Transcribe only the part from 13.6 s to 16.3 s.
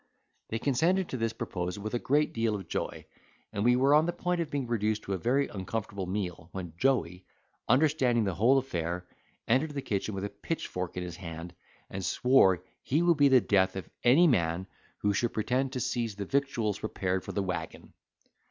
of any man who should pretend to seize the